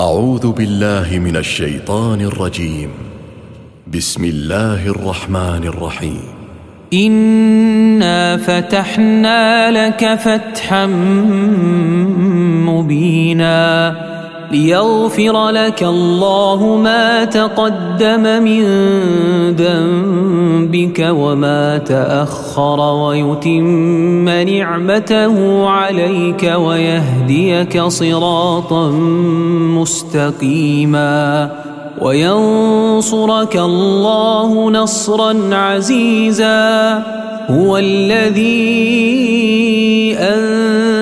أعوذ 0.00 0.52
بالله 0.52 1.18
من 1.18 1.36
الشيطان 1.36 2.20
الرجيم. 2.20 2.88
بسم 3.94 4.24
الله 4.24 4.86
الرحمن 4.86 5.64
الرحيم. 5.64 6.20
إنا 6.92 8.36
فتحنا 8.36 9.70
لك 9.70 10.14
فتحا 10.14 10.86
مبينا. 12.66 14.17
ليغفر 14.52 15.50
لك 15.50 15.82
الله 15.82 16.76
ما 16.76 17.24
تقدم 17.24 18.42
من 18.42 18.64
ذنبك 19.56 21.08
وما 21.10 21.78
تأخر 21.78 22.80
ويتم 22.80 24.28
نعمته 24.28 25.66
عليك 25.68 26.54
ويهديك 26.56 27.82
صراطا 27.82 28.90
مستقيما 29.80 31.50
وينصرك 32.00 33.56
الله 33.56 34.70
نصرا 34.70 35.54
عزيزا 35.54 37.02
هو 37.50 37.76
الذي 37.76 38.88
أنزل 40.18 40.77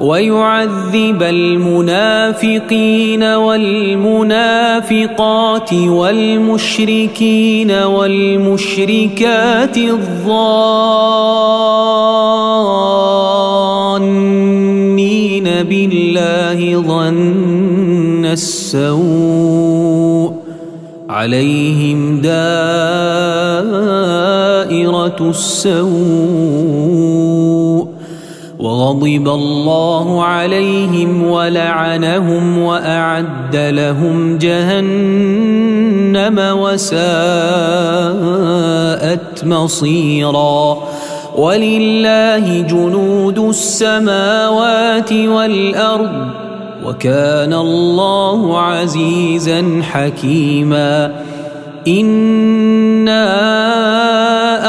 ويعذب 0.00 1.22
المنافقين 1.22 3.22
والمنافقات 3.22 4.12
والمشركين 5.72 7.70
والمشركات 7.70 9.78
الظانين 9.78 10.24
بالله 15.44 16.80
ظن 16.80 18.24
السوء 18.24 20.32
عليهم 21.08 22.20
دائرة 22.20 22.36
السوء 25.20 27.05
وغضب 28.76 29.28
الله 29.28 30.24
عليهم 30.24 31.30
ولعنهم 31.30 32.58
وأعد 32.58 33.56
لهم 33.56 34.38
جهنم 34.38 36.38
وساءت 36.38 37.04
مصيرا. 39.44 40.78
ولله 41.36 42.60
جنود 42.60 43.38
السماوات 43.38 45.12
والأرض 45.12 46.26
وكان 46.84 47.54
الله 47.54 48.60
عزيزا 48.60 49.82
حكيما. 49.92 51.12
إنا 51.88 53.26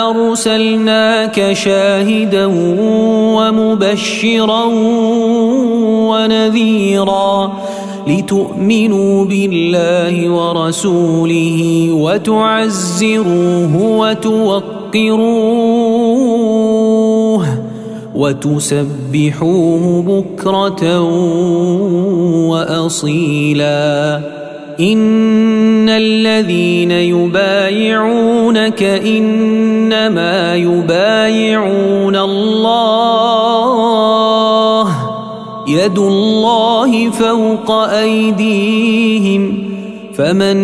أرسلناك 0.10 1.54
شاهدا 1.54 2.46
ومبشرا 3.36 4.64
ونذيرا 6.10 7.54
لتؤمنوا 8.08 9.26
بالله 9.26 10.30
ورسوله 10.30 11.88
وتعزروه 11.92 13.74
وتوقروه 13.98 15.18
وتسبحوه 18.16 19.84
بكرة 20.08 21.02
وأصيلا. 22.50 24.22
إن 24.80 25.90
الذين 25.90 26.92
يبايعونك 26.92 28.84
إنما 28.84 30.56
يبايعون 30.56 32.16
الله 32.16 33.58
يد 35.68 35.98
الله 35.98 37.10
فوق 37.10 37.72
أيديهم 37.72 39.68
فمن 40.18 40.58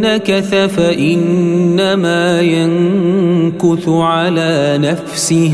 نكث 0.00 0.54
فإنما 0.54 2.40
ينكث 2.40 3.88
على 3.88 4.78
نفسه 4.82 5.52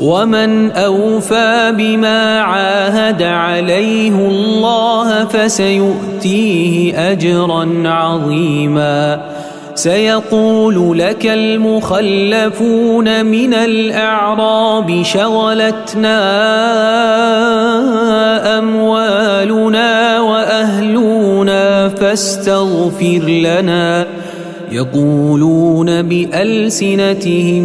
ومن 0.00 0.70
أوفى 0.70 1.72
بما 1.78 2.40
عاهد 2.40 3.22
عليه 3.22 4.28
الله 4.28 5.24
فسيؤتيه 5.24 6.98
أجرا 7.12 7.82
عظيما 7.84 9.20
سيقول 9.74 10.98
لك 10.98 11.26
المخلفون 11.26 13.26
من 13.26 13.54
الأعراب 13.54 15.02
شغلتنا 15.02 16.18
أموالنا 18.58 20.20
وأهلنا 20.20 21.88
فاستغفر 21.88 23.22
لنا 23.28 24.06
يقولون 24.72 26.02
بألسنتهم 26.02 27.64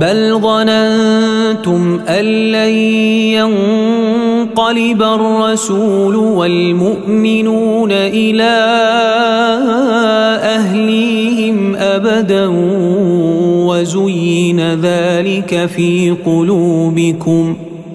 بل 0.00 0.40
ظننتم 0.40 2.00
أن 2.08 2.24
لن 2.24 2.74
ينقلب 4.48 5.02
الرسول 5.02 6.16
والمؤمنون 6.16 7.92
إلى 7.92 8.56
أهليهم 10.42 11.76
أبدا 11.76 12.46
وزين 13.66 14.74
ذلك 14.74 15.66
في 15.66 16.16
قلوبكم 16.26 17.56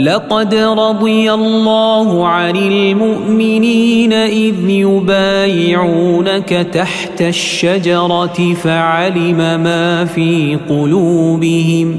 لقد 0.00 0.54
رضي 0.54 1.32
الله 1.32 2.26
عن 2.26 2.56
المؤمنين 2.56 4.12
إذ 4.12 4.54
يبايعونك 4.68 6.48
تحت 6.48 7.22
الشجرة 7.22 8.54
فعلم 8.62 9.36
ما 9.36 10.04
في 10.04 10.58
قلوبهم 10.68 11.98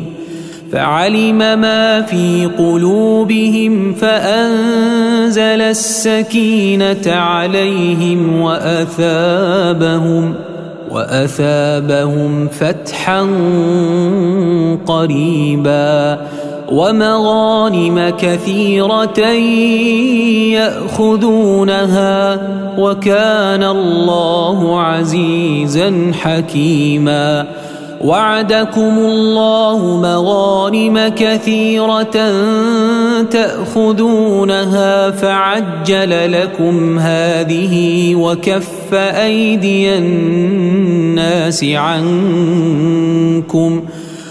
فعلم 0.72 1.38
ما 1.38 2.02
في 2.02 2.50
قلوبهم 2.58 3.94
فأنزل 3.94 5.42
السكينة 5.62 7.08
عليهم 7.08 8.42
وأثابهم 8.42 10.34
وأثابهم 10.92 12.48
فتحا 12.48 13.22
قريباً. 14.86 16.18
ومغانم 16.72 18.14
كثيرة 18.18 19.20
يأخذونها 20.56 22.40
وكان 22.78 23.64
الله 23.64 24.82
عزيزا 24.82 26.12
حكيما. 26.22 27.48
وعدكم 28.02 28.98
الله 28.98 30.00
مغانم 30.02 31.08
كثيرة 31.16 32.32
تأخذونها 33.32 35.12
فعجل 35.12 36.42
لكم 36.42 37.00
هذه 37.00 38.16
وكف 38.16 38.94
أيدي 38.94 39.98
الناس 39.98 41.64
عنكم 41.64 42.12
ۖ. 43.98 44.01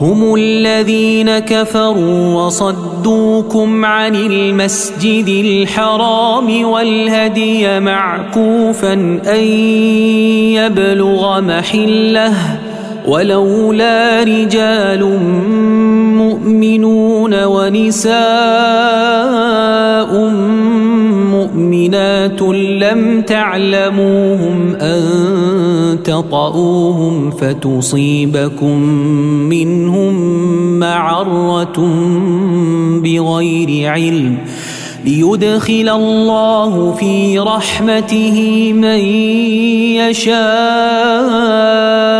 هم 0.00 0.34
الذين 0.34 1.38
كفروا 1.38 2.44
وصدوكم 2.44 3.84
عن 3.84 4.14
المسجد 4.14 5.28
الحرام 5.28 6.64
والهدي 6.64 7.80
معكوفا 7.80 8.92
أن 9.26 9.44
يبلغ 10.56 11.40
محله 11.40 12.34
ولولا 13.06 14.22
رجال 14.22 15.04
مؤمنون 16.16 17.44
ونساء 17.44 18.20
مؤمنات 21.54 22.42
لم 22.82 23.22
تعلموهم 23.22 24.74
أن 24.74 25.02
تطؤوهم 26.04 27.30
فتصيبكم 27.30 28.78
منهم 29.48 30.14
معرة 30.78 31.80
بغير 33.02 33.92
علم. 33.92 34.38
ليدخل 35.04 35.88
الله 35.88 36.96
في 37.00 37.38
رحمته 37.38 38.72
من 38.72 38.98
يشاء. 39.96 42.19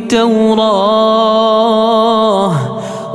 التوراة 0.13 1.71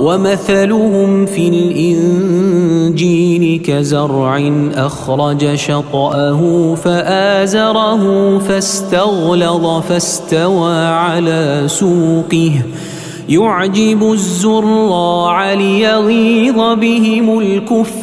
ومثلهم 0.00 1.26
في 1.26 1.48
الإنجيل 1.48 3.62
كزرع 3.64 4.52
أخرج 4.74 5.54
شطأه 5.54 6.74
فآزره 6.84 8.38
فاستغلظ 8.38 9.82
فاستوى 9.82 10.86
على 10.86 11.62
سوقه. 11.66 12.52
يعجب 13.28 14.12
الزراع 14.12 15.52
ليغيظ 15.52 16.56
بهم 16.56 17.38
الكفار. 17.38 17.96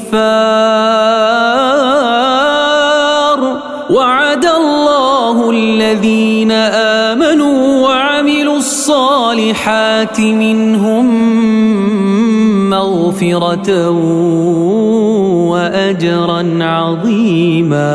وعد 3.90 4.46
الله 4.46 5.52
الذين 5.52 6.52
وعملوا 6.52 6.93
الصالحات 9.54 10.20
منهم 10.20 11.06
مغفرة 12.70 13.90
وأجرا 15.50 16.64
عظيما. 16.64 17.94